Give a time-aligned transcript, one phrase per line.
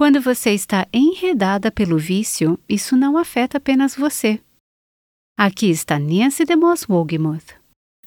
[0.00, 4.40] Quando você está enredada pelo vício, isso não afeta apenas você.
[5.38, 7.52] Aqui está Nancy DeMoss Wogemuth.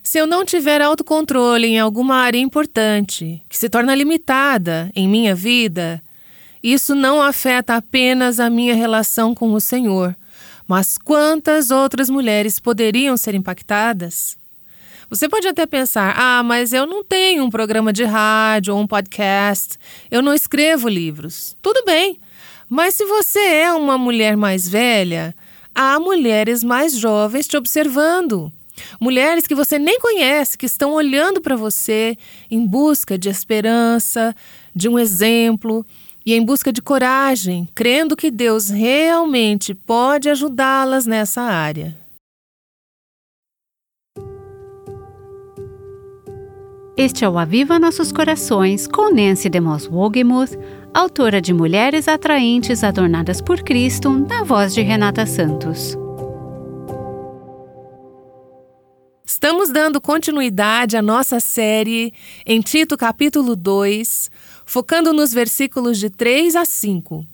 [0.01, 5.35] Se eu não tiver autocontrole em alguma área importante, que se torna limitada em minha
[5.35, 6.01] vida,
[6.63, 10.15] isso não afeta apenas a minha relação com o Senhor,
[10.67, 14.35] mas quantas outras mulheres poderiam ser impactadas?
[15.13, 18.87] Você pode até pensar: ah, mas eu não tenho um programa de rádio ou um
[18.87, 19.77] podcast,
[20.09, 21.55] eu não escrevo livros.
[21.61, 22.19] Tudo bem,
[22.67, 25.35] mas se você é uma mulher mais velha,
[25.75, 28.51] há mulheres mais jovens te observando.
[28.99, 32.17] Mulheres que você nem conhece, que estão olhando para você
[32.49, 34.35] em busca de esperança,
[34.75, 35.85] de um exemplo
[36.25, 42.02] e em busca de coragem, crendo que Deus realmente pode ajudá-las nessa área.
[46.95, 50.51] Este é o Aviva Nossos Corações com Nancy DeMoss Wogemuth,
[50.93, 55.97] autora de Mulheres Atraentes Adornadas por Cristo, na voz de Renata Santos.
[59.25, 62.13] Estamos dando continuidade à nossa série
[62.45, 64.29] em Tito capítulo 2,
[64.63, 67.25] focando nos versículos de 3 a 5.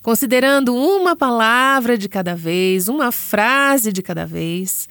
[0.00, 4.88] Considerando uma palavra de cada vez, uma frase de cada vez,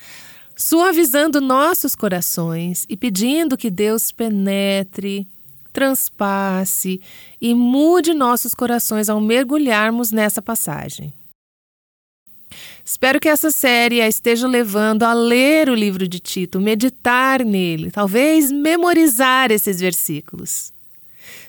[0.55, 5.27] suavizando nossos corações e pedindo que Deus penetre,
[5.71, 7.01] transpasse
[7.41, 11.13] e mude nossos corações ao mergulharmos nessa passagem.
[12.85, 17.89] Espero que essa série a esteja levando a ler o livro de Tito, meditar nele,
[17.89, 20.71] talvez memorizar esses versículos.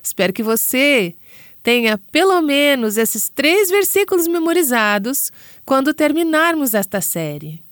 [0.02, 1.14] Espero que você
[1.62, 5.32] tenha pelo menos esses três versículos memorizados
[5.64, 7.63] quando terminarmos esta série.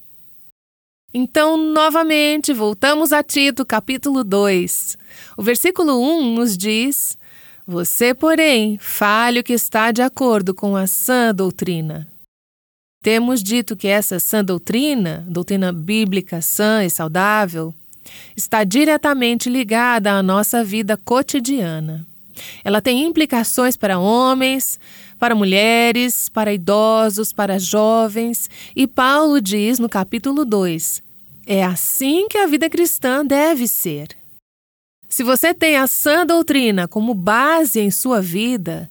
[1.14, 4.96] Então, novamente, voltamos a Tito, capítulo 2.
[5.36, 7.18] O versículo 1 nos diz:
[7.66, 12.08] Você, porém, fale o que está de acordo com a sã doutrina.
[13.02, 17.74] Temos dito que essa sã doutrina, doutrina bíblica sã e saudável,
[18.34, 22.06] está diretamente ligada à nossa vida cotidiana.
[22.64, 24.78] Ela tem implicações para homens,
[25.18, 31.01] para mulheres, para idosos, para jovens, e Paulo diz no capítulo 2:
[31.46, 34.16] é assim que a vida cristã deve ser.
[35.08, 38.90] Se você tem a sã doutrina como base em sua vida,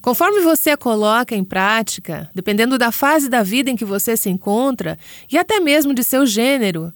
[0.00, 4.30] conforme você a coloca em prática, dependendo da fase da vida em que você se
[4.30, 4.98] encontra
[5.30, 6.92] e até mesmo de seu gênero,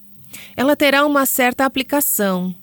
[0.56, 2.54] ela terá uma certa aplicação.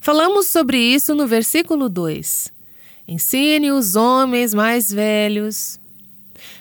[0.00, 2.52] Falamos sobre isso no versículo 2.
[3.06, 5.78] Ensine os homens mais velhos.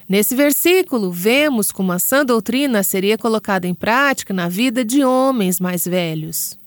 [0.09, 5.59] Nesse versículo, vemos como a sã doutrina seria colocada em prática na vida de homens
[5.59, 6.57] mais velhos.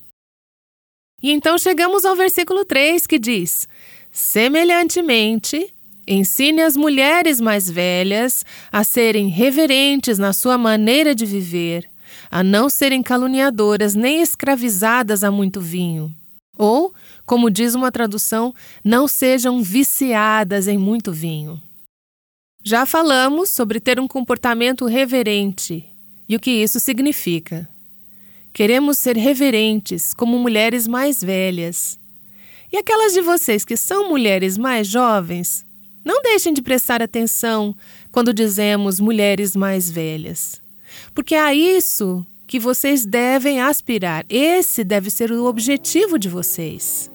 [1.20, 3.69] E então chegamos ao versículo 3 que diz:
[4.12, 5.75] Semelhantemente,
[6.06, 11.91] ensine as mulheres mais velhas a serem reverentes na sua maneira de viver,
[12.31, 16.14] a não serem caluniadoras nem escravizadas a muito vinho.
[16.56, 16.94] Ou,
[17.26, 18.54] como diz uma tradução,
[18.84, 21.60] não sejam viciadas em muito vinho.
[22.64, 25.84] Já falamos sobre ter um comportamento reverente
[26.28, 27.68] e o que isso significa.
[28.52, 31.98] Queremos ser reverentes como mulheres mais velhas.
[32.70, 35.66] E aquelas de vocês que são mulheres mais jovens,
[36.04, 37.74] não deixem de prestar atenção
[38.12, 40.60] quando dizemos mulheres mais velhas.
[41.14, 44.24] Porque é isso que vocês devem aspirar.
[44.28, 47.10] Esse deve ser o objetivo de vocês.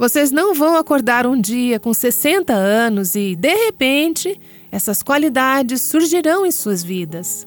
[0.00, 4.40] Vocês não vão acordar um dia com 60 anos e, de repente,
[4.72, 7.46] essas qualidades surgirão em suas vidas.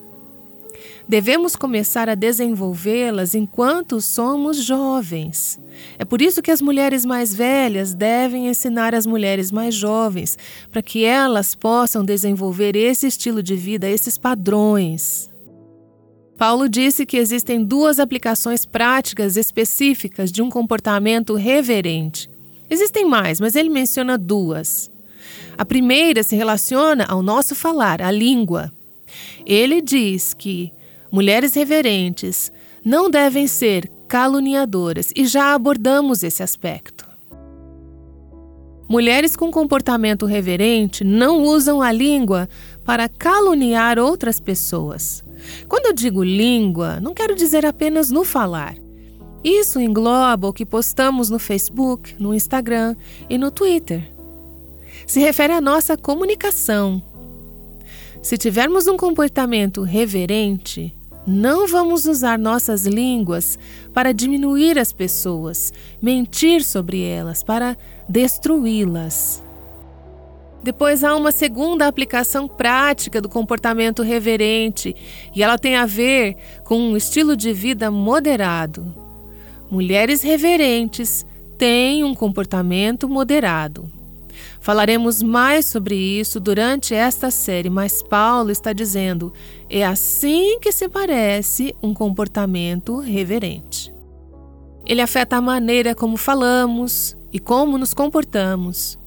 [1.10, 5.60] Devemos começar a desenvolvê-las enquanto somos jovens.
[5.98, 10.38] É por isso que as mulheres mais velhas devem ensinar as mulheres mais jovens,
[10.70, 15.28] para que elas possam desenvolver esse estilo de vida, esses padrões.
[16.38, 22.32] Paulo disse que existem duas aplicações práticas específicas de um comportamento reverente.
[22.74, 24.90] Existem mais, mas ele menciona duas.
[25.56, 28.72] A primeira se relaciona ao nosso falar, à língua.
[29.46, 30.74] Ele diz que
[31.12, 32.52] mulheres reverentes
[32.84, 37.08] não devem ser caluniadoras e já abordamos esse aspecto.
[38.90, 42.50] Mulheres com comportamento reverente não usam a língua
[42.84, 45.24] para caluniar outras pessoas.
[45.68, 48.83] Quando eu digo língua, não quero dizer apenas no falar.
[49.44, 52.96] Isso engloba o que postamos no Facebook, no Instagram
[53.30, 54.10] e no Twitter.
[55.06, 57.04] Se refere à nossa comunicação.
[58.22, 60.96] Se tivermos um comportamento reverente,
[61.28, 63.60] não vamos usar nossas línguas
[63.94, 69.44] para diminuir as pessoas, mentir sobre elas, para destruí-las.
[70.64, 74.96] Depois há uma segunda aplicação prática do comportamento reverente,
[75.36, 79.03] e ela tem a ver com um estilo de vida moderado.
[79.74, 81.26] Mulheres reverentes
[81.58, 83.92] têm um comportamento moderado.
[84.62, 89.34] Falaremos mais sobre isso durante esta série, mas Paulo está dizendo:
[89.68, 93.92] é assim que se parece um comportamento reverente.
[94.86, 99.00] Ele afeta a maneira como falamos e como nos comportamos.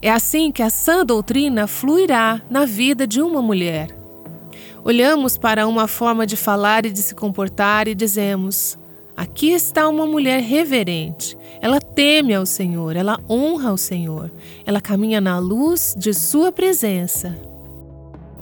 [0.00, 3.88] É assim que a sã doutrina fluirá na vida de uma mulher.
[4.84, 8.78] Olhamos para uma forma de falar e de se comportar e dizemos:
[9.16, 11.36] aqui está uma mulher reverente.
[11.60, 14.30] Ela teme ao Senhor, ela honra o Senhor,
[14.66, 17.36] ela caminha na luz de Sua presença.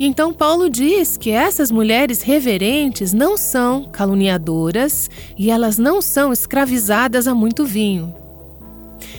[0.03, 7.29] Então, Paulo diz que essas mulheres reverentes não são caluniadoras e elas não são escravizadas
[7.29, 8.15] a muito vinho.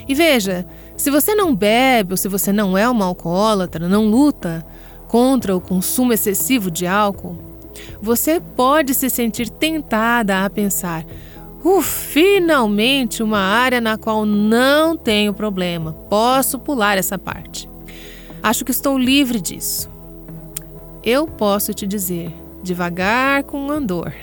[0.07, 0.65] E veja,
[0.97, 4.65] se você não bebe ou se você não é uma alcoólatra, não luta
[5.07, 7.37] contra o consumo excessivo de álcool,
[8.01, 11.05] você pode se sentir tentada a pensar:
[11.63, 17.69] Uf, finalmente uma área na qual não tenho problema, posso pular essa parte.
[18.41, 19.89] Acho que estou livre disso.
[21.03, 24.13] Eu posso te dizer, devagar com andor.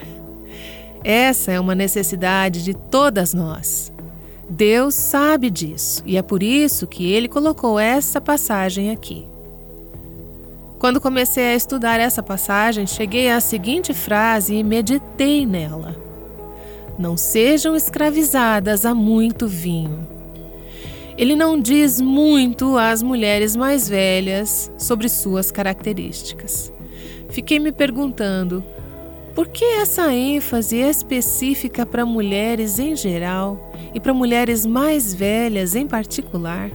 [1.04, 3.92] Essa é uma necessidade de todas nós.
[4.50, 9.26] Deus sabe disso e é por isso que ele colocou essa passagem aqui.
[10.78, 16.07] Quando comecei a estudar essa passagem, cheguei à seguinte frase e meditei nela:
[16.98, 20.06] Não sejam escravizadas a muito vinho.
[21.16, 26.72] Ele não diz muito às mulheres mais velhas sobre suas características.
[27.30, 28.64] Fiquei me perguntando
[29.34, 35.86] por que essa ênfase específica para mulheres em geral e para mulheres mais velhas em
[35.86, 36.70] particular?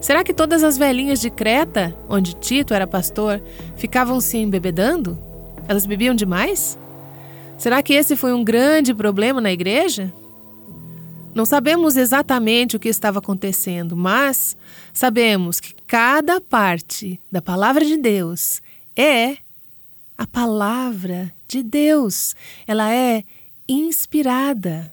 [0.00, 3.40] Será que todas as velhinhas de Creta, onde Tito era pastor,
[3.76, 5.16] ficavam se embebedando?
[5.68, 6.76] Elas bebiam demais?
[7.60, 10.10] Será que esse foi um grande problema na igreja?
[11.34, 14.56] Não sabemos exatamente o que estava acontecendo, mas
[14.94, 18.62] sabemos que cada parte da palavra de Deus
[18.96, 19.36] é
[20.16, 22.34] a palavra de Deus.
[22.66, 23.24] Ela é
[23.68, 24.90] inspirada.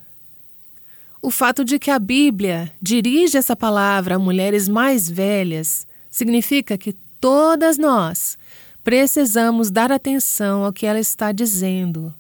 [1.22, 6.92] O fato de que a Bíblia dirige essa palavra a mulheres mais velhas significa que
[7.22, 8.38] todas nós
[8.84, 12.14] precisamos dar atenção ao que ela está dizendo.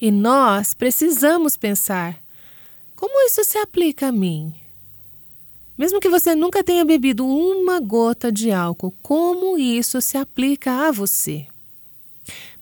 [0.00, 2.18] E nós precisamos pensar:
[2.94, 4.54] como isso se aplica a mim?
[5.76, 10.90] Mesmo que você nunca tenha bebido uma gota de álcool, como isso se aplica a
[10.90, 11.46] você?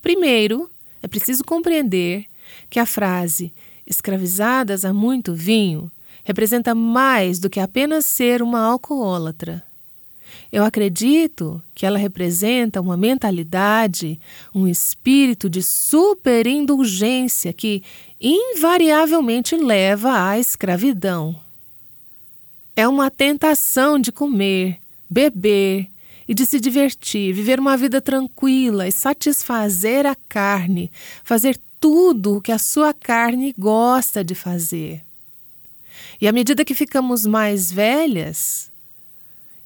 [0.01, 0.69] Primeiro,
[1.01, 2.25] é preciso compreender
[2.69, 3.53] que a frase
[3.87, 5.91] escravizadas a muito vinho
[6.23, 9.63] representa mais do que apenas ser uma alcoólatra.
[10.55, 14.17] Eu acredito que ela representa uma mentalidade,
[14.53, 17.83] um espírito de superindulgência que
[18.21, 21.35] invariavelmente leva à escravidão.
[22.73, 24.79] É uma tentação de comer,
[25.09, 25.89] beber,
[26.25, 30.89] e de se divertir, viver uma vida tranquila e satisfazer a carne,
[31.21, 35.03] fazer tudo o que a sua carne gosta de fazer.
[36.21, 38.71] E à medida que ficamos mais velhas,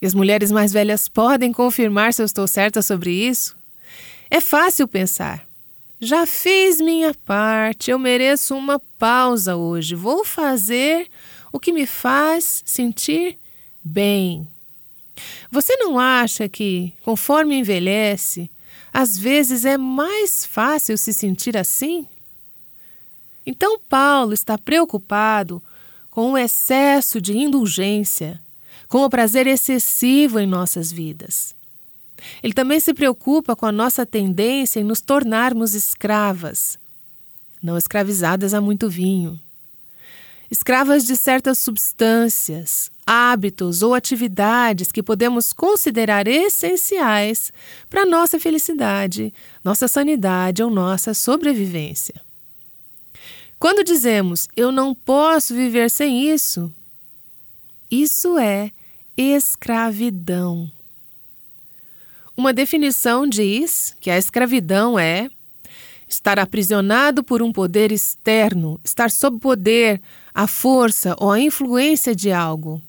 [0.02, 3.56] e as mulheres mais velhas podem confirmar se eu estou certa sobre isso,
[4.30, 5.46] é fácil pensar.
[6.00, 9.96] Já fiz minha parte, eu mereço uma pausa hoje.
[9.96, 11.10] Vou fazer
[11.52, 13.38] o que me faz sentir
[13.84, 14.48] bem.
[15.52, 18.50] Você não acha que, conforme envelhece,
[18.94, 22.08] às vezes é mais fácil se sentir assim?
[23.46, 25.62] Então, Paulo está preocupado
[26.10, 28.42] com o excesso de indulgência,
[28.90, 31.56] com o prazer excessivo em nossas vidas.
[32.44, 36.78] Ele também se preocupa com a nossa tendência em nos tornarmos escravas,
[37.64, 39.40] não escravizadas a muito vinho
[40.52, 47.54] escravas de certas substâncias, hábitos ou atividades que podemos considerar essenciais
[47.90, 52.16] para nossa felicidade, nossa sanidade ou nossa sobrevivência.
[53.60, 56.74] Quando dizemos eu não posso viver sem isso,
[57.92, 58.72] isso é
[59.22, 60.72] escravidão.
[62.38, 65.30] Uma definição diz que a escravidão é
[66.08, 70.02] estar aprisionado por um poder externo, estar sob poder,
[70.34, 72.82] a força ou a influência de algo.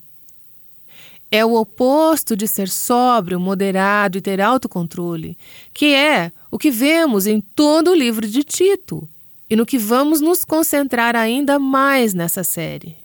[1.29, 5.37] É o oposto de ser sóbrio, moderado e ter autocontrole,
[5.73, 9.07] que é o que vemos em todo o livro de Tito
[9.49, 12.95] e no que vamos nos concentrar ainda mais nessa série.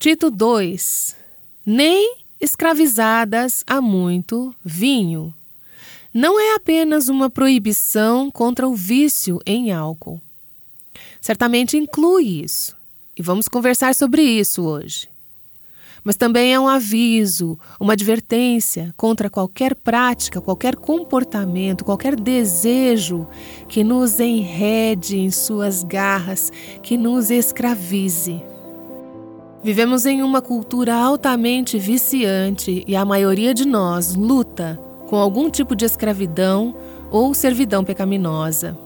[0.00, 1.17] Tito 2:
[1.70, 5.34] Nem escravizadas a muito vinho.
[6.14, 10.18] Não é apenas uma proibição contra o vício em álcool.
[11.20, 12.74] Certamente inclui isso,
[13.14, 15.10] e vamos conversar sobre isso hoje.
[16.02, 23.28] Mas também é um aviso, uma advertência contra qualquer prática, qualquer comportamento, qualquer desejo
[23.68, 26.50] que nos enrede em suas garras,
[26.82, 28.42] que nos escravize.
[29.62, 35.74] Vivemos em uma cultura altamente viciante e a maioria de nós luta com algum tipo
[35.74, 36.74] de escravidão
[37.10, 38.78] ou servidão pecaminosa.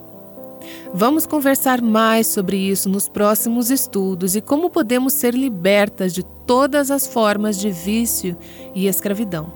[0.94, 6.90] Vamos conversar mais sobre isso nos próximos estudos e como podemos ser libertas de todas
[6.90, 8.36] as formas de vício
[8.74, 9.52] e escravidão.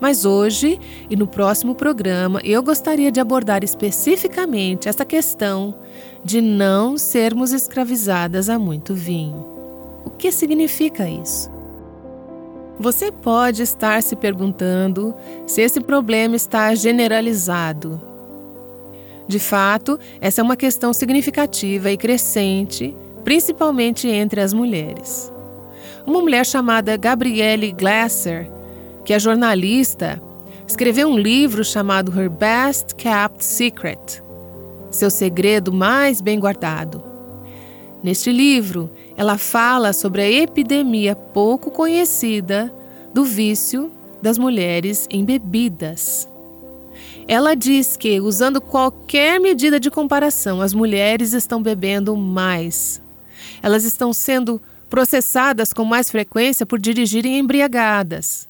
[0.00, 0.80] Mas hoje
[1.10, 5.74] e no próximo programa eu gostaria de abordar especificamente essa questão
[6.24, 9.49] de não sermos escravizadas a muito vinho.
[10.04, 11.50] O que significa isso?
[12.78, 15.14] Você pode estar se perguntando
[15.46, 18.00] se esse problema está generalizado.
[19.28, 25.30] De fato, essa é uma questão significativa e crescente, principalmente entre as mulheres.
[26.06, 28.50] Uma mulher chamada Gabrielle Glasser,
[29.04, 30.20] que é jornalista,
[30.66, 34.22] escreveu um livro chamado Her Best Kept Secret
[34.90, 37.09] Seu Segredo Mais Bem Guardado.
[38.02, 42.72] Neste livro, ela fala sobre a epidemia pouco conhecida
[43.12, 43.90] do vício
[44.22, 46.28] das mulheres em bebidas.
[47.28, 53.00] Ela diz que, usando qualquer medida de comparação, as mulheres estão bebendo mais.
[53.62, 58.49] Elas estão sendo processadas com mais frequência por dirigirem embriagadas.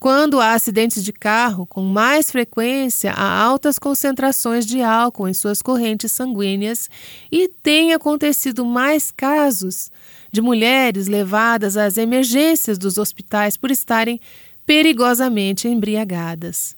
[0.00, 5.60] Quando há acidentes de carro, com mais frequência há altas concentrações de álcool em suas
[5.60, 6.88] correntes sanguíneas
[7.30, 9.90] e tem acontecido mais casos
[10.32, 14.18] de mulheres levadas às emergências dos hospitais por estarem
[14.64, 16.74] perigosamente embriagadas.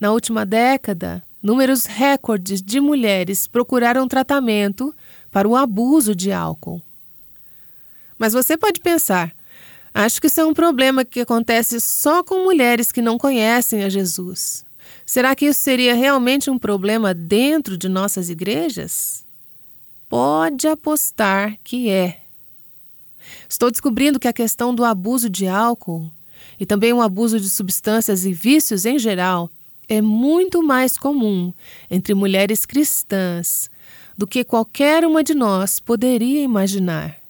[0.00, 4.94] Na última década, números recordes de mulheres procuraram tratamento
[5.30, 6.80] para o abuso de álcool.
[8.18, 9.35] Mas você pode pensar,
[9.98, 13.88] Acho que isso é um problema que acontece só com mulheres que não conhecem a
[13.88, 14.62] Jesus.
[15.06, 19.24] Será que isso seria realmente um problema dentro de nossas igrejas?
[20.06, 22.20] Pode apostar que é.
[23.48, 26.12] Estou descobrindo que a questão do abuso de álcool
[26.60, 29.50] e também o abuso de substâncias e vícios em geral
[29.88, 31.54] é muito mais comum
[31.90, 33.70] entre mulheres cristãs
[34.14, 37.25] do que qualquer uma de nós poderia imaginar.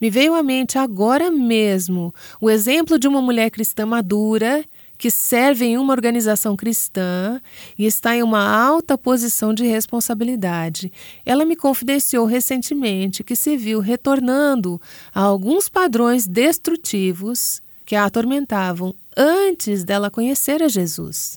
[0.00, 4.64] Me veio à mente agora mesmo o exemplo de uma mulher cristã madura
[5.02, 7.40] que serve em uma organização cristã
[7.76, 10.92] e está em uma alta posição de responsabilidade.
[11.26, 14.80] Ela me confidenciou recentemente que se viu retornando
[15.12, 21.36] a alguns padrões destrutivos que a atormentavam antes dela conhecer a Jesus.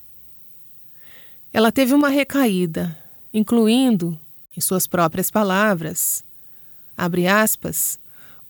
[1.52, 2.96] Ela teve uma recaída,
[3.34, 4.16] incluindo,
[4.56, 6.24] em suas próprias palavras,
[6.96, 7.98] abre aspas,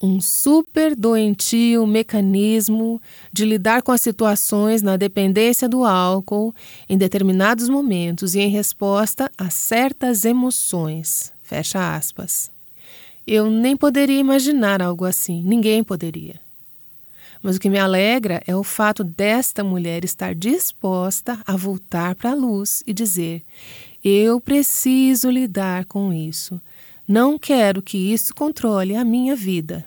[0.06, 3.02] um super doentio mecanismo
[3.34, 6.54] de lidar com as situações na dependência do álcool
[6.88, 11.34] em determinados momentos e em resposta a certas emoções.
[11.42, 12.52] Fecha aspas.
[13.26, 16.40] Eu nem poderia imaginar algo assim, ninguém poderia.
[17.42, 22.32] Mas o que me alegra é o fato desta mulher estar disposta a voltar para
[22.32, 23.44] a luz e dizer:
[24.04, 26.62] Eu preciso lidar com isso.
[27.08, 29.86] Não quero que isso controle a minha vida.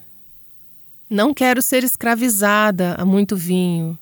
[1.11, 3.99] Não quero ser escravizada a muito vinho.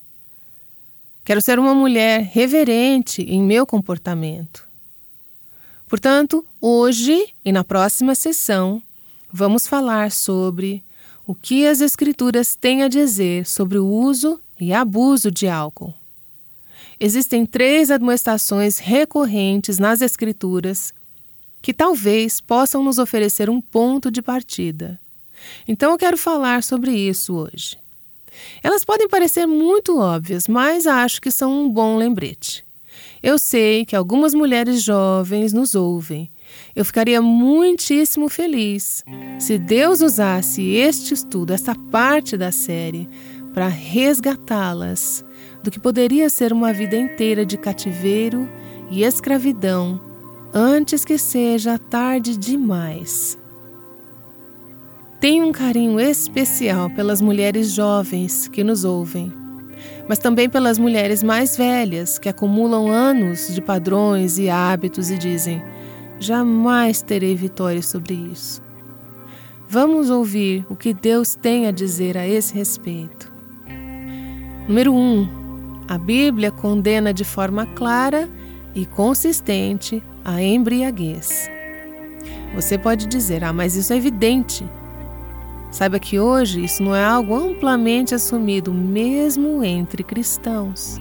[1.23, 4.67] Quero ser uma mulher reverente em meu comportamento.
[5.87, 8.81] Portanto, hoje e na próxima sessão,
[9.31, 10.83] vamos falar sobre
[11.25, 15.93] o que as Escrituras têm a dizer sobre o uso e abuso de álcool.
[16.99, 20.93] Existem três admoestações recorrentes nas Escrituras
[21.61, 24.99] que talvez possam nos oferecer um ponto de partida.
[25.67, 27.77] Então eu quero falar sobre isso hoje.
[28.61, 32.65] Elas podem parecer muito óbvias, mas acho que são um bom lembrete.
[33.21, 36.31] Eu sei que algumas mulheres jovens nos ouvem.
[36.75, 39.03] Eu ficaria muitíssimo feliz
[39.39, 43.09] se Deus usasse este estudo, essa parte da série,
[43.53, 45.25] para resgatá-las
[45.63, 48.47] do que poderia ser uma vida inteira de cativeiro
[48.89, 49.99] e escravidão
[50.53, 53.37] antes que seja tarde demais.
[55.19, 59.33] Tenho um carinho especial pelas mulheres jovens que nos ouvem,
[60.07, 65.63] mas também pelas mulheres mais velhas que acumulam anos de padrões e hábitos e dizem:
[66.19, 68.61] jamais terei vitória sobre isso.
[69.67, 73.33] Vamos ouvir o que Deus tem a dizer a esse respeito.
[74.67, 74.95] Número 1.
[74.95, 78.29] Um, a Bíblia condena de forma clara
[78.75, 81.49] e consistente a embriaguez.
[82.53, 84.63] Você pode dizer, ah, mas isso é evidente.
[85.69, 90.99] Saiba que hoje isso não é algo amplamente assumido, mesmo entre cristãos.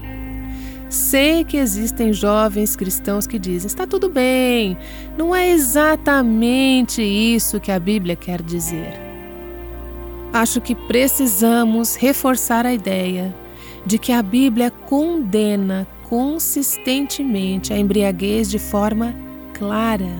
[0.89, 4.77] Sei que existem jovens cristãos que dizem: está tudo bem,
[5.17, 9.01] não é exatamente isso que a Bíblia quer dizer.
[10.33, 13.35] Acho que precisamos reforçar a ideia
[13.85, 19.15] de que a Bíblia condena consistentemente a embriaguez de forma
[19.55, 20.13] clara.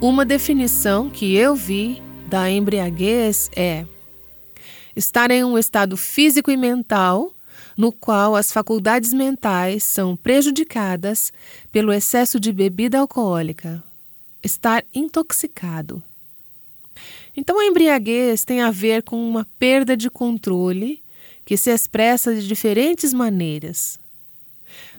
[0.00, 3.84] Uma definição que eu vi da embriaguez é
[4.96, 7.30] estar em um estado físico e mental
[7.76, 11.30] no qual as faculdades mentais são prejudicadas
[11.70, 13.84] pelo excesso de bebida alcoólica.
[14.42, 16.02] Estar intoxicado.
[17.36, 21.02] Então, a embriaguez tem a ver com uma perda de controle
[21.44, 24.00] que se expressa de diferentes maneiras.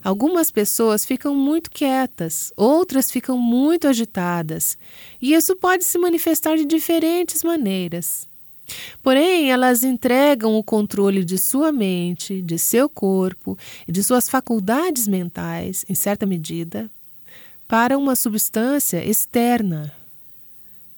[0.04, 4.76] Algumas pessoas ficam muito quietas, outras ficam muito agitadas,
[5.18, 8.28] e isso pode se manifestar de diferentes maneiras.
[9.02, 13.56] Porém, elas entregam o controle de sua mente, de seu corpo
[13.88, 16.90] e de suas faculdades mentais, em certa medida,
[17.66, 19.90] para uma substância externa.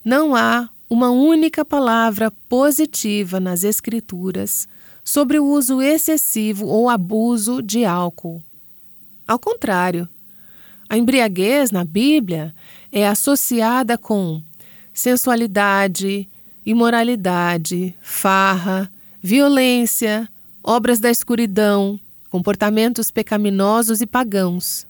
[0.04, 4.68] Não há uma única palavra positiva nas Escrituras
[5.04, 8.42] sobre o uso excessivo ou abuso de álcool.
[9.26, 10.08] Ao contrário,
[10.88, 12.54] a embriaguez na Bíblia
[12.92, 14.40] é associada com
[14.92, 16.28] sensualidade,
[16.64, 18.90] imoralidade, farra,
[19.20, 20.28] violência,
[20.62, 21.98] obras da escuridão,
[22.30, 24.86] comportamentos pecaminosos e pagãos.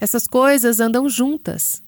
[0.00, 1.82] Essas coisas andam juntas.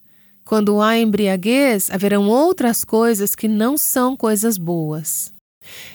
[0.44, 5.32] Quando há embriaguez, haverão outras coisas que não são coisas boas.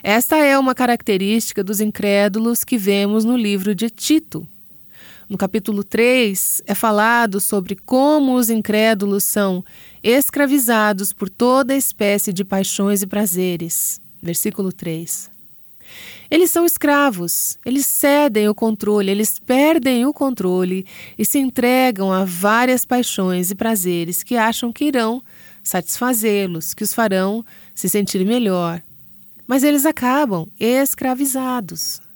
[0.01, 4.47] Esta é uma característica dos incrédulos que vemos no livro de Tito.
[5.29, 9.63] No capítulo 3, é falado sobre como os incrédulos são
[10.01, 13.99] escravizados por toda espécie de paixões e prazeres.
[14.23, 15.30] Versículo 3.
[16.32, 20.86] Eles são escravos, eles cedem o controle, eles perdem o controle
[21.17, 25.21] e se entregam a várias paixões e prazeres que acham que irão
[25.62, 28.82] satisfazê-los, que os farão se sentir melhor.
[29.45, 32.07] Mas eles acabam escravizados.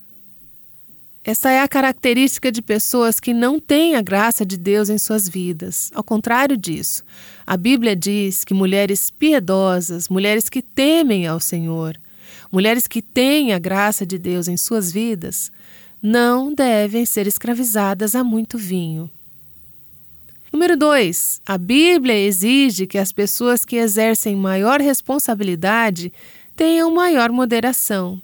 [1.24, 5.30] Essa é a característica de pessoas que não têm a graça de Deus em suas
[5.30, 5.92] vidas.
[5.94, 7.04] Ao contrário disso,
[7.46, 11.96] a Bíblia diz que mulheres piedosas, mulheres que temem ao Senhor,
[12.52, 15.52] mulheres que têm a graça de Deus em suas vidas,
[16.02, 19.08] não devem ser escravizadas a muito vinho.
[20.52, 21.42] Número 2.
[21.46, 26.12] A Bíblia exige que as pessoas que exercem maior responsabilidade
[26.56, 28.20] tenham maior moderação.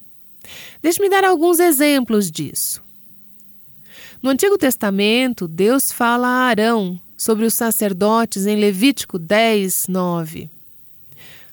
[0.82, 2.87] Deixe-me dar alguns exemplos disso.
[4.22, 10.50] No Antigo Testamento, Deus fala a Arão sobre os sacerdotes em Levítico 10, 9.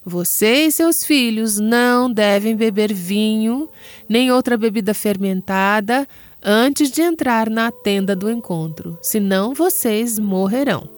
[0.05, 3.69] Você e seus filhos não devem beber vinho,
[4.09, 6.09] nem outra bebida fermentada,
[6.43, 10.89] antes de entrar na tenda do encontro, senão vocês morrerão.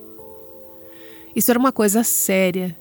[1.34, 2.76] Isso era uma coisa séria.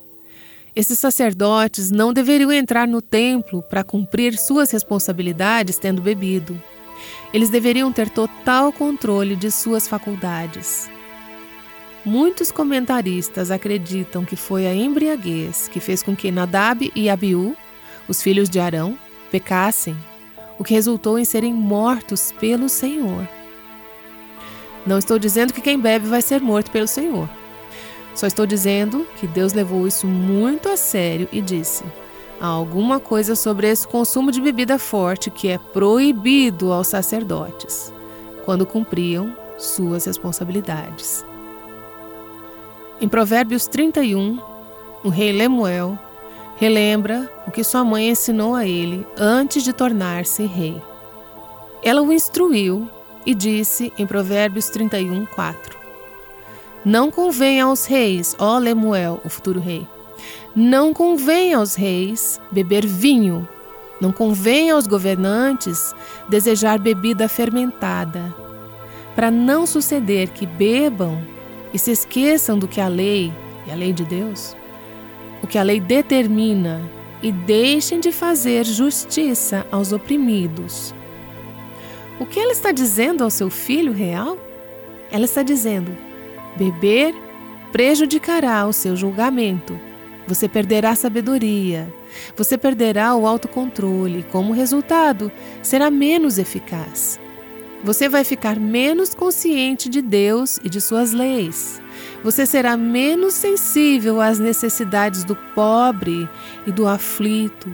[0.75, 6.59] Esses sacerdotes não deveriam entrar no templo para cumprir suas responsabilidades tendo bebido.
[7.33, 10.89] Eles deveriam ter total controle de suas faculdades.
[12.05, 17.55] Muitos comentaristas acreditam que foi a embriaguez que fez com que Nadab e Abiú,
[18.07, 18.97] os filhos de Arão,
[19.31, 19.97] pecassem,
[20.59, 23.27] o que resultou em serem mortos pelo Senhor.
[24.85, 27.27] Não estou dizendo que quem bebe vai ser morto pelo Senhor.
[28.13, 31.83] Só estou dizendo que Deus levou isso muito a sério e disse:
[32.39, 37.93] Há alguma coisa sobre esse consumo de bebida forte que é proibido aos sacerdotes
[38.43, 41.25] quando cumpriam suas responsabilidades.
[42.99, 44.39] Em Provérbios 31,
[45.03, 45.97] o rei Lemuel
[46.57, 50.81] relembra o que sua mãe ensinou a ele antes de tornar-se rei.
[51.83, 52.89] Ela o instruiu
[53.25, 55.77] e disse em Provérbios 31, 4:
[56.83, 59.87] Não convém aos reis, ó Lemuel, o futuro rei,
[60.55, 63.47] não convém aos reis beber vinho,
[63.99, 65.93] não convém aos governantes
[66.29, 68.33] desejar bebida fermentada,
[69.13, 71.21] para não suceder que bebam
[71.73, 73.33] e se esqueçam do que a lei,
[73.67, 74.55] e a lei de Deus,
[75.43, 76.81] o que a lei determina,
[77.21, 80.93] e deixem de fazer justiça aos oprimidos.
[82.19, 84.37] O que ela está dizendo ao seu filho real?
[85.11, 85.95] Ela está dizendo:
[86.55, 87.13] beber
[87.71, 89.77] prejudicará o seu julgamento
[90.27, 91.87] você perderá sabedoria,
[92.35, 97.19] Você perderá o autocontrole e, como resultado, será menos eficaz.
[97.83, 101.81] Você vai ficar menos consciente de Deus e de suas leis.
[102.23, 106.27] Você será menos sensível às necessidades do pobre
[106.65, 107.71] e do aflito,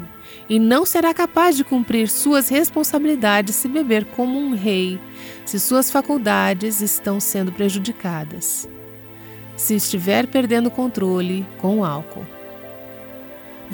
[0.50, 5.00] e não será capaz de cumprir suas responsabilidades se beber como um rei,
[5.46, 8.68] se suas faculdades estão sendo prejudicadas,
[9.56, 12.41] se estiver perdendo controle com o álcool.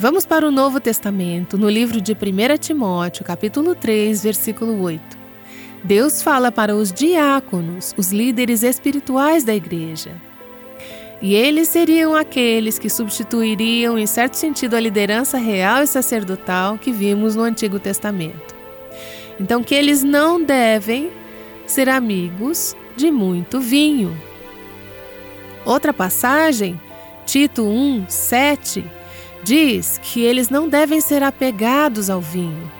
[0.00, 5.02] Vamos para o Novo Testamento, no livro de 1 Timóteo, capítulo 3, versículo 8.
[5.82, 10.12] Deus fala para os diáconos, os líderes espirituais da igreja.
[11.20, 16.92] E eles seriam aqueles que substituiriam, em certo sentido, a liderança real e sacerdotal que
[16.92, 18.54] vimos no Antigo Testamento.
[19.40, 21.10] Então, que eles não devem
[21.66, 24.16] ser amigos de muito vinho.
[25.66, 26.80] Outra passagem,
[27.26, 28.98] Tito 1, 7,
[29.42, 32.70] diz que eles não devem ser apegados ao vinho.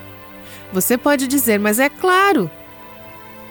[0.72, 2.50] Você pode dizer, mas é claro,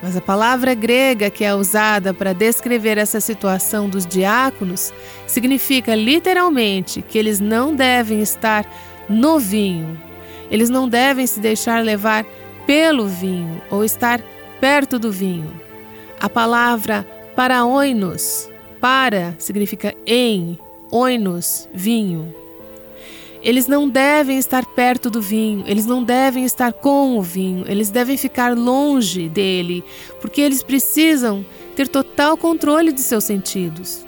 [0.02, 4.94] mas a palavra grega que é usada para descrever essa situação dos diáconos
[5.26, 8.66] significa literalmente que eles não devem estar
[9.10, 10.00] no vinho.
[10.52, 12.26] Eles não devem se deixar levar
[12.66, 14.22] pelo vinho ou estar
[14.62, 15.52] perto do vinho.
[16.20, 20.60] A palavra para oinos, para significa em,
[20.92, 22.34] oinos, vinho.
[23.42, 27.90] Eles não devem estar perto do vinho, eles não devem estar com o vinho, eles
[27.90, 29.84] devem ficar longe dele,
[30.20, 31.46] porque eles precisam
[31.76, 34.06] ter total controle de seus sentidos.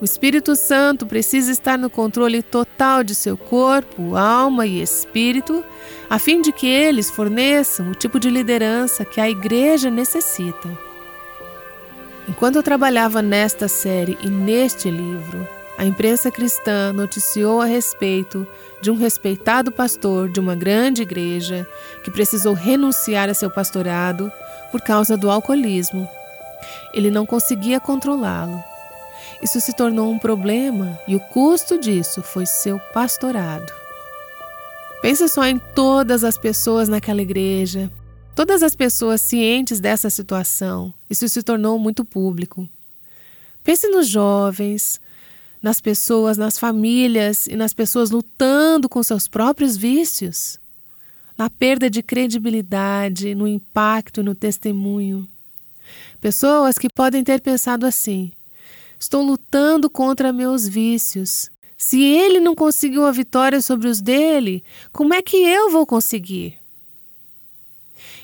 [0.00, 5.64] O Espírito Santo precisa estar no controle total de seu corpo, alma e espírito,
[6.08, 10.68] a fim de que eles forneçam o tipo de liderança que a igreja necessita.
[12.28, 18.44] Enquanto eu trabalhava nesta série e neste livro, a imprensa cristã noticiou a respeito
[18.82, 21.64] de um respeitado pastor de uma grande igreja
[22.02, 24.32] que precisou renunciar a seu pastorado
[24.72, 26.08] por causa do alcoolismo.
[26.92, 28.60] Ele não conseguia controlá-lo.
[29.40, 33.72] Isso se tornou um problema e o custo disso foi seu pastorado.
[35.00, 37.88] Pensa só em todas as pessoas naquela igreja,
[38.34, 40.92] todas as pessoas cientes dessa situação.
[41.08, 42.68] Isso se tornou muito público.
[43.62, 45.00] Pense nos jovens,
[45.62, 50.58] nas pessoas, nas famílias e nas pessoas lutando com seus próprios vícios,
[51.36, 55.28] na perda de credibilidade, no impacto e no testemunho.
[56.20, 58.32] Pessoas que podem ter pensado assim:
[58.98, 61.50] estou lutando contra meus vícios.
[61.76, 66.57] Se ele não conseguiu a vitória sobre os dele, como é que eu vou conseguir?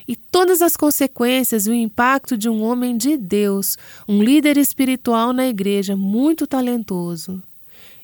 [0.07, 5.33] E todas as consequências e o impacto de um homem de Deus, um líder espiritual
[5.33, 7.43] na igreja muito talentoso.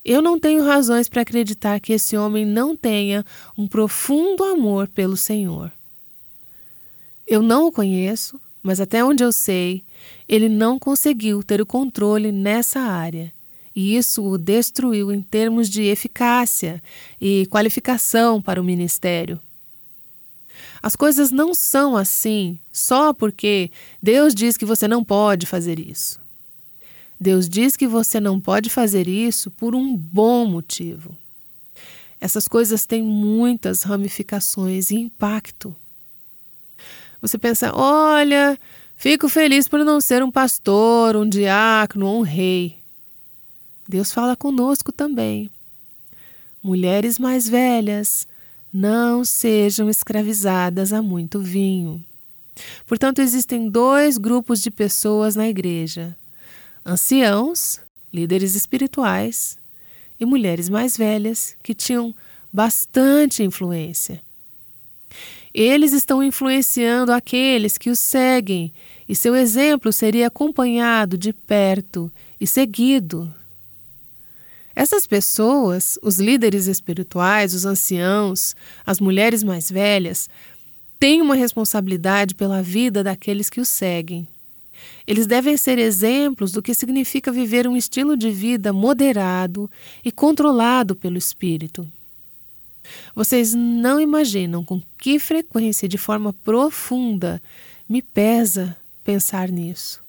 [0.05, 3.25] Eu não tenho razões para acreditar que esse homem não tenha
[3.57, 5.71] um profundo amor pelo Senhor.
[7.27, 9.85] Eu não o conheço, mas até onde eu sei,
[10.29, 13.33] ele não conseguiu ter o controle nessa área.
[13.77, 16.83] E isso o destruiu em termos de eficácia
[17.21, 19.41] e qualificação para o ministério.
[20.83, 23.71] As coisas não são assim só porque
[24.03, 26.21] Deus diz que você não pode fazer isso.
[27.21, 31.15] Deus diz que você não pode fazer isso por um bom motivo.
[32.19, 35.77] Essas coisas têm muitas ramificações e impacto.
[37.21, 38.59] Você pensa: olha,
[38.97, 42.79] fico feliz por não ser um pastor, um diácono ou um rei.
[43.87, 45.51] Deus fala conosco também.
[46.63, 48.27] Mulheres mais velhas,
[48.73, 52.05] não sejam escravizadas a muito vinho.
[52.87, 56.17] Portanto, existem dois grupos de pessoas na igreja:
[56.85, 57.81] anciãos,
[58.13, 59.59] líderes espirituais,
[60.19, 62.15] e mulheres mais velhas que tinham
[62.53, 64.21] bastante influência.
[65.53, 68.73] Eles estão influenciando aqueles que os seguem,
[69.09, 73.33] e seu exemplo seria acompanhado de perto e seguido
[74.81, 80.27] essas pessoas, os líderes espirituais, os anciãos, as mulheres mais velhas,
[80.99, 84.27] têm uma responsabilidade pela vida daqueles que os seguem.
[85.07, 89.71] Eles devem ser exemplos do que significa viver um estilo de vida moderado
[90.03, 91.87] e controlado pelo Espírito.
[93.15, 97.43] Vocês não imaginam com que frequência, de forma profunda,
[97.87, 100.03] me pesa pensar nisso.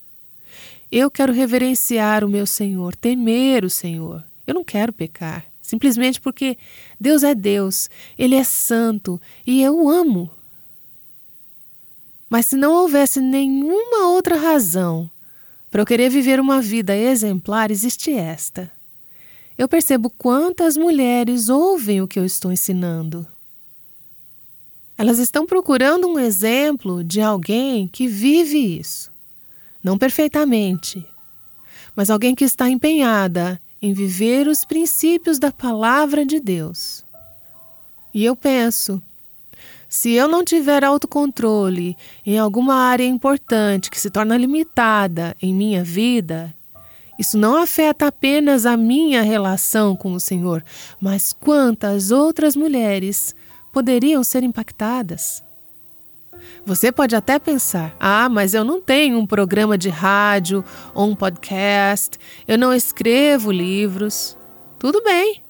[0.90, 4.31] Eu quero reverenciar o meu Senhor, temer o Senhor.
[4.52, 6.58] Eu não quero pecar, simplesmente porque
[7.00, 10.30] Deus é Deus, Ele é santo e eu o amo.
[12.30, 15.10] Mas se não houvesse nenhuma outra razão
[15.70, 18.70] para eu querer viver uma vida exemplar, existe esta.
[19.58, 23.26] eu percebo quantas mulheres ouvem o que eu estou ensinando.
[24.98, 29.10] Elas estão procurando um exemplo de alguém que vive isso.
[29.82, 31.08] Não perfeitamente,
[31.96, 37.04] mas alguém que está empenhada em viver os princípios da palavra de Deus.
[38.14, 39.02] E eu penso,
[39.90, 45.84] se eu não tiver autocontrole em alguma área importante que se torna limitada em minha
[45.84, 46.54] vida,
[47.18, 50.64] isso não afeta apenas a minha relação com o Senhor,
[51.00, 53.36] mas quantas outras mulheres
[53.72, 55.44] poderiam ser impactadas.
[56.66, 61.16] Você pode até pensar: ah, mas eu não tenho um programa de rádio ou um
[61.16, 64.38] podcast, eu não escrevo livros.
[64.78, 65.42] Tudo bem.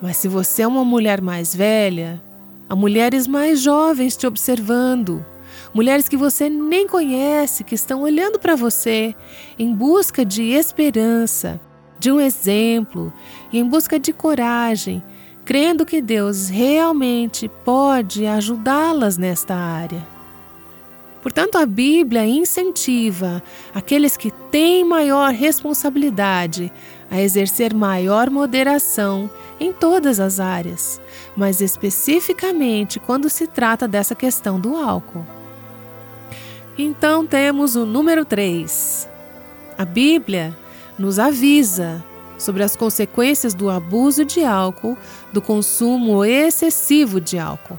[0.00, 2.20] Mas se você é uma mulher mais velha,
[2.68, 5.24] há mulheres mais jovens te observando,
[5.72, 9.14] mulheres que você nem conhece, que estão olhando para você
[9.56, 11.60] em busca de esperança,
[12.00, 13.12] de um exemplo
[13.52, 15.02] e em busca de coragem,
[15.44, 20.11] crendo que Deus realmente pode ajudá-las nesta área.
[21.22, 23.40] Portanto, a Bíblia incentiva
[23.72, 26.72] aqueles que têm maior responsabilidade
[27.08, 29.30] a exercer maior moderação
[29.60, 31.00] em todas as áreas,
[31.36, 35.24] mas especificamente quando se trata dessa questão do álcool.
[36.76, 39.08] Então temos o número 3.
[39.78, 40.56] A Bíblia
[40.98, 42.02] nos avisa
[42.36, 44.98] sobre as consequências do abuso de álcool,
[45.32, 47.78] do consumo excessivo de álcool.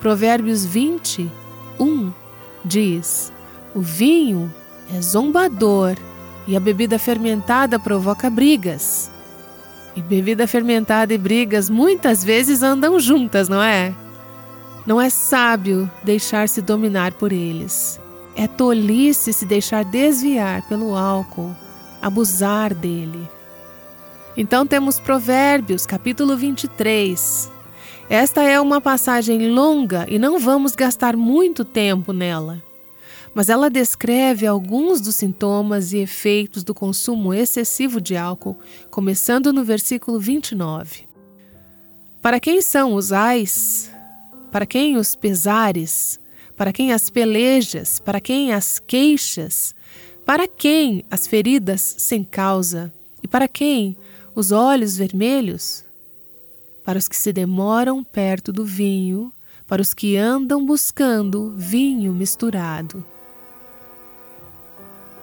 [0.00, 1.30] Provérbios 20,
[1.80, 2.12] 1
[2.64, 3.32] diz:
[3.74, 4.52] O vinho
[4.94, 5.96] é zombador
[6.46, 9.10] e a bebida fermentada provoca brigas.
[9.94, 13.92] E bebida fermentada e brigas muitas vezes andam juntas, não é?
[14.86, 18.00] Não é sábio deixar-se dominar por eles.
[18.34, 21.54] É tolice se deixar desviar pelo álcool,
[22.00, 23.28] abusar dele.
[24.36, 27.50] Então temos Provérbios, capítulo 23.
[28.10, 32.62] Esta é uma passagem longa e não vamos gastar muito tempo nela.
[33.34, 38.56] Mas ela descreve alguns dos sintomas e efeitos do consumo excessivo de álcool,
[38.90, 41.06] começando no versículo 29.
[42.22, 43.90] Para quem são os ais?
[44.50, 46.18] Para quem os pesares?
[46.56, 47.98] Para quem as pelejas?
[47.98, 49.74] Para quem as queixas?
[50.24, 52.90] Para quem as feridas sem causa?
[53.22, 53.98] E para quem
[54.34, 55.84] os olhos vermelhos,
[56.88, 59.30] para os que se demoram perto do vinho,
[59.66, 63.04] para os que andam buscando vinho misturado.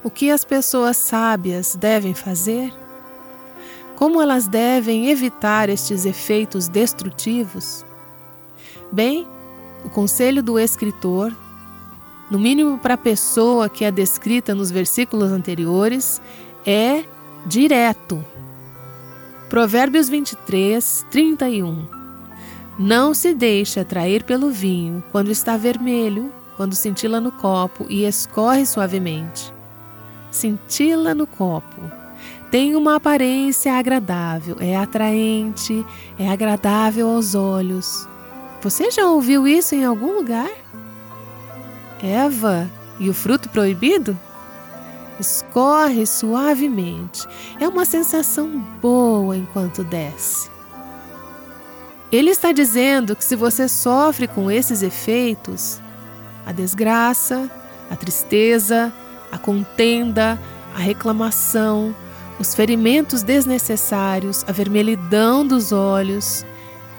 [0.04, 2.71] O que as pessoas sábias devem fazer?
[3.95, 7.84] Como elas devem evitar estes efeitos destrutivos?
[8.91, 9.28] Bem,
[9.84, 11.36] o conselho do escritor,
[12.30, 16.21] no mínimo para a pessoa que é descrita nos versículos anteriores,
[16.63, 17.06] é
[17.43, 18.23] direto.
[19.49, 21.88] Provérbios 23, 31.
[22.79, 28.65] Não se deixe atrair pelo vinho quando está vermelho, quando cintila no copo e escorre
[28.65, 29.53] suavemente.
[30.31, 31.79] Cintila no copo.
[32.49, 35.86] Tem uma aparência agradável, é atraente,
[36.17, 38.10] é agradável aos olhos.
[38.62, 40.49] Você já ouviu isso em algum lugar?
[42.01, 42.67] Eva
[42.99, 44.17] e o fruto proibido?
[45.19, 47.28] Escorre suavemente.
[47.60, 48.49] É uma sensação
[48.82, 50.49] boa enquanto desce.
[52.12, 55.82] Ele está dizendo que se você sofre com esses efeitos,
[56.45, 57.49] a desgraça,
[57.89, 58.93] a tristeza,
[59.32, 60.39] a contenda,
[60.73, 61.95] a reclamação,
[62.39, 66.45] os ferimentos desnecessários, a vermelhidão dos olhos,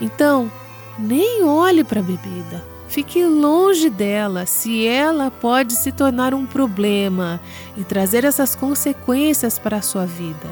[0.01, 0.51] então
[0.99, 7.41] nem olhe para a bebida Fique longe dela se ela pode se tornar um problema
[7.77, 10.49] e trazer essas consequências para a sua vida.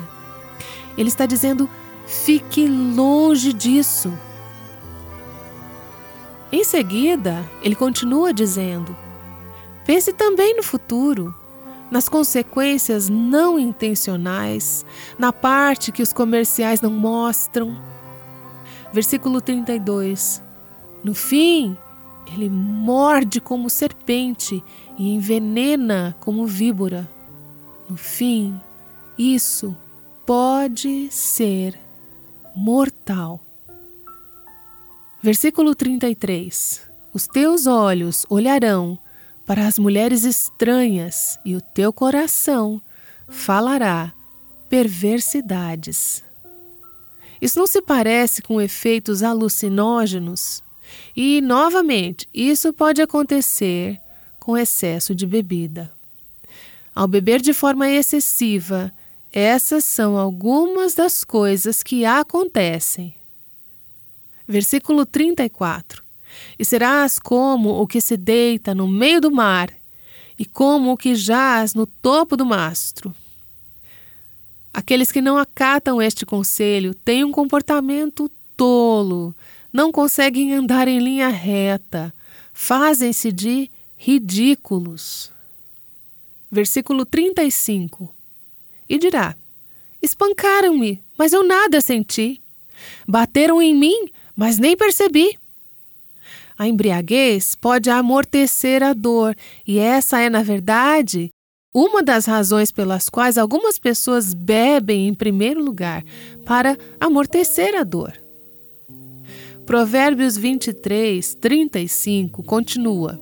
[0.99, 1.69] Ele está dizendo:
[2.07, 4.13] fique longe disso.
[6.51, 8.97] Em seguida, ele continua dizendo:
[9.87, 11.35] pense também no futuro,
[11.91, 14.85] nas consequências não intencionais,
[15.19, 17.77] na parte que os comerciais não mostram.
[18.93, 20.43] Versículo 32.
[21.03, 21.77] No fim,
[22.33, 24.63] ele morde como serpente
[24.99, 27.09] e envenena como víbora.
[27.89, 28.61] No fim,
[29.19, 29.77] isso
[30.25, 31.79] pode ser
[32.55, 33.41] mortal.
[35.23, 36.83] Versículo 33:
[37.13, 38.99] Os teus olhos olharão
[39.47, 42.81] para as mulheres estranhas e o teu coração
[43.29, 44.13] falará
[44.69, 46.25] perversidades.
[47.41, 50.64] Isso não se parece com efeitos alucinógenos
[51.17, 53.99] e, novamente, isso pode acontecer
[54.39, 55.93] com excesso de bebida.
[56.95, 58.93] Ao beber de forma excessiva,
[59.33, 63.15] essas são algumas das coisas que acontecem.
[64.47, 66.03] Versículo 34:
[66.59, 69.71] E serás como o que se deita no meio do mar,
[70.39, 73.15] e como o que jaz no topo do mastro.
[74.73, 79.35] Aqueles que não acatam este conselho têm um comportamento tolo,
[79.75, 82.15] não conseguem andar em linha reta,
[82.53, 85.33] fazem-se de ridículos.
[86.49, 88.15] Versículo 35.
[88.89, 89.35] E dirá:
[90.01, 92.41] Espancaram-me, mas eu nada senti.
[93.07, 95.37] Bateram em mim, mas nem percebi.
[96.57, 99.35] A embriaguez pode amortecer a dor,
[99.67, 101.31] e essa é, na verdade,
[101.75, 106.05] uma das razões pelas quais algumas pessoas bebem em primeiro lugar
[106.45, 108.24] para amortecer a dor.
[109.67, 113.19] Provérbios 23, 35 continua: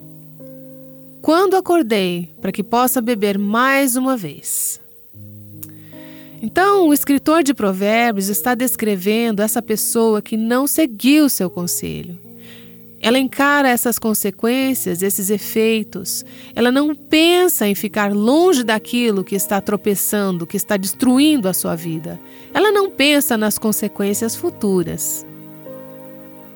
[1.22, 4.80] Quando acordei para que possa beber mais uma vez.
[6.42, 12.18] Então, o escritor de Provérbios está descrevendo essa pessoa que não seguiu seu conselho.
[13.00, 16.24] Ela encara essas consequências, esses efeitos.
[16.56, 21.76] Ela não pensa em ficar longe daquilo que está tropeçando, que está destruindo a sua
[21.76, 22.18] vida.
[22.52, 25.24] Ela não pensa nas consequências futuras.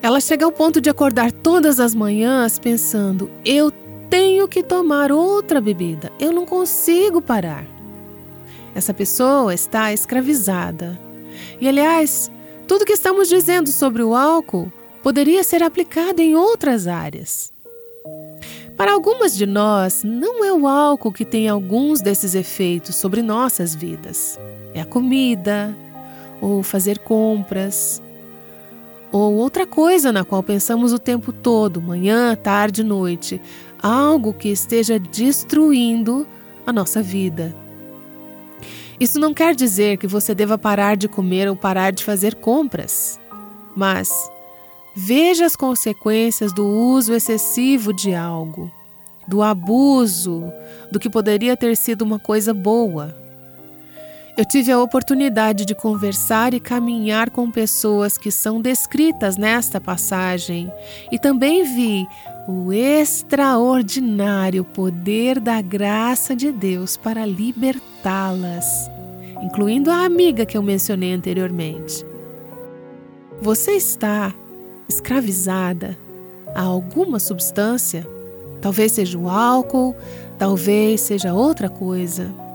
[0.03, 3.73] Ela chega ao ponto de acordar todas as manhãs pensando: eu
[4.09, 7.67] tenho que tomar outra bebida, eu não consigo parar.
[8.75, 11.01] Essa pessoa está escravizada.
[11.61, 12.31] E, aliás,
[12.69, 14.71] tudo que estamos dizendo sobre o álcool
[15.03, 17.53] poderia ser aplicado em outras áreas.
[18.77, 23.75] Para algumas de nós, não é o álcool que tem alguns desses efeitos sobre nossas
[23.75, 24.39] vidas.
[24.75, 25.75] É a comida,
[26.43, 28.03] ou fazer compras,
[29.19, 33.41] ou outra coisa na qual pensamos o tempo todo, manhã, tarde, noite,
[33.81, 36.27] algo que esteja destruindo
[36.67, 37.55] a nossa vida.
[38.99, 43.21] Isso não quer dizer que você deva parar de comer ou parar de fazer compras,
[43.75, 44.11] mas
[44.95, 48.73] veja as consequências do uso excessivo de algo,
[49.29, 50.51] do abuso
[50.91, 53.26] do que poderia ter sido uma coisa boa.
[54.37, 60.71] Eu tive a oportunidade de conversar e caminhar com pessoas que são descritas nesta passagem
[61.11, 62.07] e também vi
[62.47, 68.91] o extraordinário poder da graça de Deus para libertá-las,
[69.43, 72.05] incluindo a amiga que eu mencionei anteriormente.
[73.41, 74.35] Você está
[74.87, 75.97] escravizada
[76.55, 78.07] a alguma substância?
[78.61, 79.97] Talvez seja o álcool,
[80.39, 82.46] talvez seja outra coisa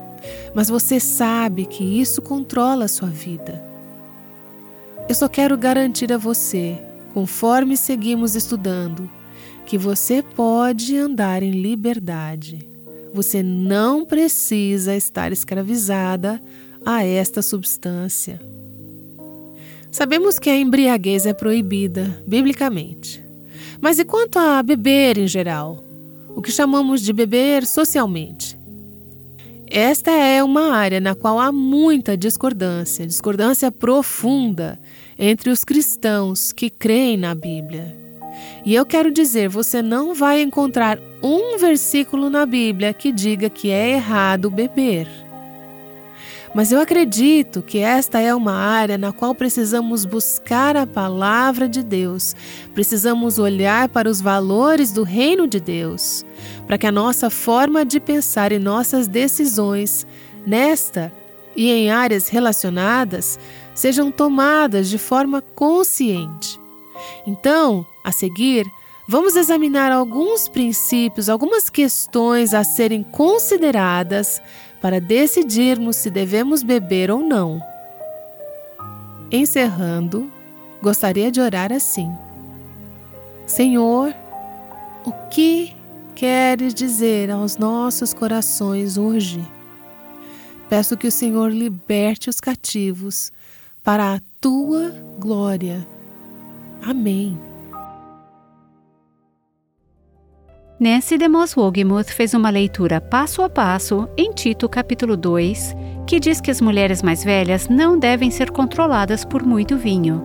[0.54, 3.62] mas você sabe que isso controla a sua vida.
[5.08, 6.78] Eu só quero garantir a você,
[7.14, 9.10] conforme seguimos estudando,
[9.66, 12.68] que você pode andar em liberdade.
[13.14, 16.42] Você não precisa estar escravizada
[16.86, 18.40] a esta substância.
[19.92, 23.22] Sabemos que a embriaguez é proibida, biblicamente.
[23.82, 25.84] Mas e quanto a beber em geral?
[26.30, 28.58] O que chamamos de beber socialmente?
[29.74, 34.78] Esta é uma área na qual há muita discordância, discordância profunda
[35.18, 37.96] entre os cristãos que creem na Bíblia.
[38.66, 43.72] E eu quero dizer, você não vai encontrar um versículo na Bíblia que diga que
[43.72, 45.08] é errado beber.
[46.54, 51.82] Mas eu acredito que esta é uma área na qual precisamos buscar a palavra de
[51.82, 52.36] Deus,
[52.74, 56.26] precisamos olhar para os valores do reino de Deus,
[56.68, 60.06] para que a nossa forma de pensar e nossas decisões
[60.46, 61.12] nesta
[61.56, 63.40] e em áreas relacionadas
[63.74, 66.60] sejam tomadas de forma consciente.
[67.26, 68.66] Então, a seguir,
[69.08, 74.42] vamos examinar alguns princípios, algumas questões a serem consideradas
[74.82, 77.62] para decidirmos se devemos beber ou não.
[79.32, 80.32] Encerrando,
[80.82, 82.12] gostaria de orar assim:
[83.46, 84.14] Senhor,
[85.06, 85.76] o que
[86.16, 89.46] queres dizer aos nossos corações hoje?
[90.68, 93.32] Peço que o Senhor liberte os cativos
[93.84, 94.90] para a tua
[95.20, 95.86] glória.
[96.82, 97.51] Amém.
[100.82, 105.76] Nancy DeMoss Wogemuth fez uma leitura passo a passo em Tito capítulo 2,
[106.08, 110.24] que diz que as mulheres mais velhas não devem ser controladas por muito vinho.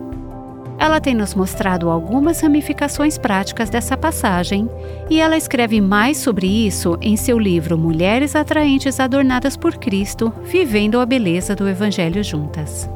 [0.79, 4.67] Ela tem nos mostrado algumas ramificações práticas dessa passagem
[5.11, 10.99] e ela escreve mais sobre isso em seu livro Mulheres Atraentes Adornadas por Cristo Vivendo
[10.99, 12.89] a Beleza do Evangelho Juntas.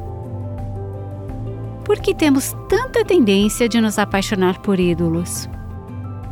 [1.84, 5.48] Por que temos tanta tendência de nos apaixonar por ídolos?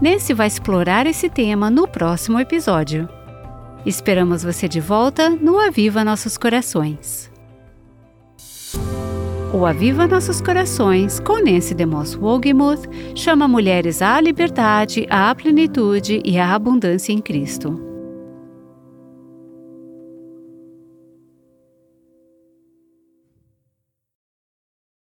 [0.01, 3.07] Nancy vai explorar esse tema no próximo episódio.
[3.85, 7.31] Esperamos você de volta no Aviva Nossos Corações.
[9.53, 16.39] O Aviva Nossos Corações, com Nancy DeMoss Wogemuth, chama mulheres à liberdade, à plenitude e
[16.39, 17.90] à abundância em Cristo.